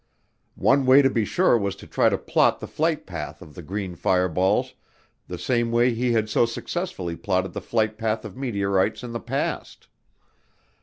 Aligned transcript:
One 0.57 0.87
way 0.87 1.03
to 1.03 1.11
be 1.11 1.25
sure 1.25 1.55
was 1.59 1.75
to 1.75 1.85
try 1.85 2.09
to 2.09 2.17
plot 2.17 2.59
the 2.59 2.65
flight 2.65 3.05
path 3.05 3.39
of 3.39 3.53
the 3.53 3.61
green 3.61 3.93
fireballs 3.95 4.73
the 5.27 5.37
same 5.37 5.71
way 5.71 5.93
he 5.93 6.13
had 6.13 6.27
so 6.27 6.47
successfully 6.47 7.15
plotted 7.15 7.53
the 7.53 7.61
flight 7.61 7.99
path 7.99 8.25
of 8.25 8.35
meteorites 8.35 9.03
in 9.03 9.11
the 9.11 9.19
past. 9.19 9.89